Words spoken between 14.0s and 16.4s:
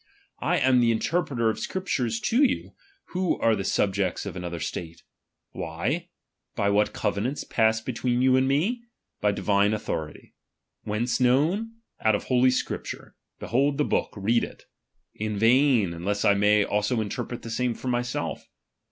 read it. In vain, unless I